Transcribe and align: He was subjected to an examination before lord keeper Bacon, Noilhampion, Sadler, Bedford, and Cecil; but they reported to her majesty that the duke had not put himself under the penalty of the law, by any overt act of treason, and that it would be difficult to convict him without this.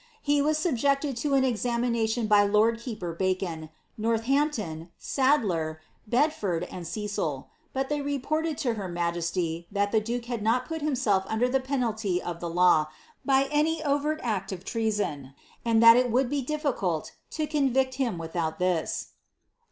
He 0.23 0.41
was 0.41 0.57
subjected 0.57 1.15
to 1.17 1.35
an 1.35 1.43
examination 1.43 2.25
before 2.25 2.45
lord 2.49 2.79
keeper 2.79 3.13
Bacon, 3.13 3.69
Noilhampion, 3.99 4.89
Sadler, 4.97 5.79
Bedford, 6.07 6.63
and 6.71 6.87
Cecil; 6.87 7.47
but 7.71 7.87
they 7.87 8.01
reported 8.01 8.57
to 8.57 8.73
her 8.73 8.87
majesty 8.87 9.67
that 9.71 9.91
the 9.91 10.01
duke 10.01 10.25
had 10.25 10.41
not 10.41 10.65
put 10.65 10.81
himself 10.81 11.23
under 11.27 11.47
the 11.47 11.59
penalty 11.59 12.19
of 12.19 12.39
the 12.39 12.49
law, 12.49 12.87
by 13.23 13.47
any 13.51 13.83
overt 13.83 14.19
act 14.23 14.51
of 14.51 14.65
treason, 14.65 15.35
and 15.63 15.83
that 15.83 15.95
it 15.97 16.09
would 16.09 16.31
be 16.31 16.41
difficult 16.41 17.11
to 17.29 17.45
convict 17.45 17.93
him 18.01 18.17
without 18.17 18.57
this. 18.57 19.09